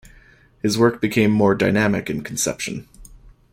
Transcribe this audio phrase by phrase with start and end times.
[0.63, 2.87] His work became more dynamic in conception.